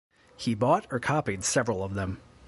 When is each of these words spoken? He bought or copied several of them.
He 0.35 0.55
bought 0.55 0.87
or 0.89 0.99
copied 0.99 1.43
several 1.43 1.83
of 1.83 1.93
them. 1.93 2.17